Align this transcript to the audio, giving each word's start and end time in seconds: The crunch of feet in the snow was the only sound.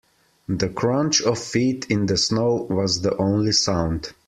The 0.49 0.67
crunch 0.67 1.21
of 1.21 1.37
feet 1.37 1.85
in 1.91 2.07
the 2.07 2.17
snow 2.17 2.65
was 2.71 3.01
the 3.03 3.15
only 3.17 3.51
sound. 3.51 4.13